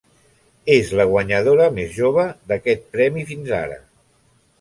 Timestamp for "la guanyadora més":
0.99-1.91